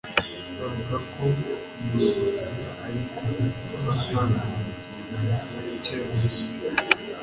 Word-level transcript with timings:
Bavuga 0.59 0.95
ko 1.11 1.25
Umuyobozi 1.83 2.55
ari 2.87 3.01
gufata 3.69 4.21
icyemezo. 5.75 6.43